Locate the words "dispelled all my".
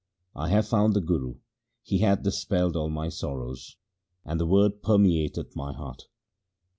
2.23-3.07